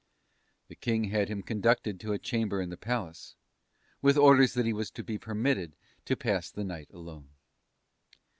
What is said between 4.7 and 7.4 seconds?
was to be permitted to pass the night alone.